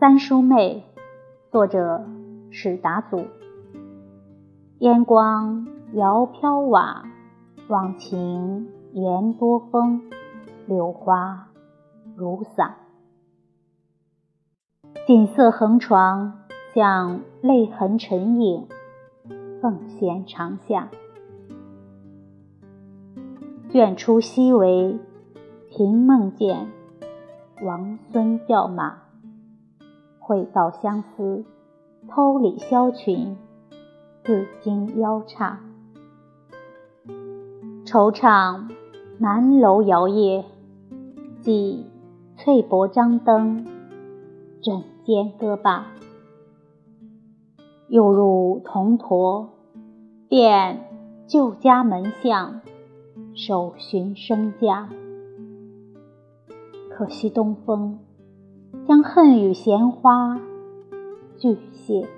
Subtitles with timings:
[0.00, 0.84] 三叔妹，
[1.50, 2.06] 作者
[2.50, 3.24] 史达祖。
[4.78, 7.04] 烟光摇飘瓦，
[7.66, 10.00] 忘情言多风，
[10.68, 11.48] 柳花
[12.14, 12.76] 如伞。
[15.04, 18.68] 锦瑟横床，像泪痕沉影，
[19.60, 20.88] 凤衔长下。
[23.68, 24.96] 卷出西帷，
[25.68, 26.68] 凭梦见
[27.62, 29.07] 王孙叫马。
[30.28, 31.42] 会道相思，
[32.06, 33.38] 偷理萧裙，
[34.22, 35.58] 自惊腰叉。
[37.86, 38.68] 惆怅
[39.16, 40.44] 南楼摇曳，
[41.40, 41.86] 寄
[42.36, 43.66] 翠柏张灯，
[44.60, 45.86] 枕间歌罢。
[47.88, 49.48] 又入铜驼，
[50.28, 50.90] 便
[51.26, 52.60] 旧家门巷，
[53.34, 54.90] 守寻生家。
[56.90, 58.00] 可惜东风。
[58.88, 60.40] 将恨与闲花
[61.36, 62.08] 俱谢，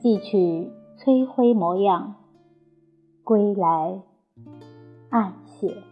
[0.00, 2.14] 寄取催灰模样，
[3.24, 4.00] 归来
[5.10, 5.82] 暗写。